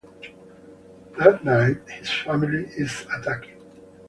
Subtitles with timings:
[1.19, 3.45] That night, his family is attacked.